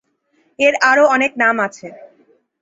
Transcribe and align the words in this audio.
এর 0.59 0.73
আরো 0.81 1.03
অনেক 1.07 1.31
নাম 1.37 1.55
আছে। 1.59 1.87